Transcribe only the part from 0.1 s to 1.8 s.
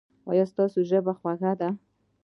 ایا ستاسو ژبه خوږه ده؟